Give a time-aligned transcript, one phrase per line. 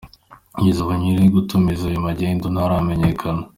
[0.53, 3.43] Kugeza ubu nyir’ugutumiza iyo magendu ntaramenyekana.